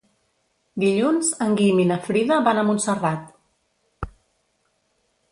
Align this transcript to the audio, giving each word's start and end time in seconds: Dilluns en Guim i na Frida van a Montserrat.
Dilluns 0.83 1.27
en 1.47 1.51
Guim 1.59 1.81
i 1.83 1.85
na 1.91 1.97
Frida 2.05 2.39
van 2.47 2.61
a 2.61 2.63
Montserrat. 2.69 4.09